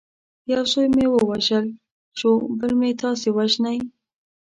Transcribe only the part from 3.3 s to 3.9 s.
وژنئ.